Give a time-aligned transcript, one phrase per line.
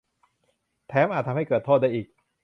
[0.87, 2.07] -แถมอาจทำให้เกิดโทษได้อีก